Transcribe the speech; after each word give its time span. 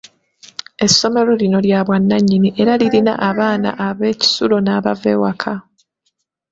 Essomero 0.85 1.31
lino 1.41 1.59
lya 1.65 1.79
bwanannyini, 1.87 2.49
era 2.61 2.73
lirina 2.81 3.13
abaana 3.29 3.69
ab'ekisulo 3.87 4.55
n'abava 4.61 5.07
ewaka. 5.15 5.53